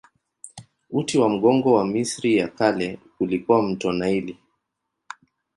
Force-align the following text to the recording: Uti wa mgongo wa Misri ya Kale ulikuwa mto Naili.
Uti 0.89 1.17
wa 1.17 1.29
mgongo 1.29 1.73
wa 1.73 1.87
Misri 1.87 2.37
ya 2.37 2.47
Kale 2.47 2.99
ulikuwa 3.19 3.63
mto 3.63 3.91
Naili. 3.91 4.37